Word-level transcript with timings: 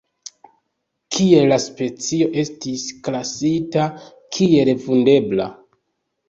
Tiele 1.15 1.43
la 1.51 1.59
specio 1.65 2.29
estis 2.43 2.87
klasita 3.09 3.87
kiel 4.39 4.73
vundebla. 4.89 5.49